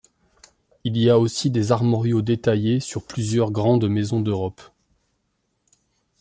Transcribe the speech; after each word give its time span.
Il 0.83 0.97
y 0.97 1.11
a 1.11 1.19
aussi 1.19 1.51
des 1.51 1.71
armoriaux 1.71 2.23
détaillés 2.23 2.79
sur 2.79 3.05
plusieurs 3.05 3.51
grandes 3.51 3.87
Maisons 3.87 4.19
d'Europe. 4.21 4.61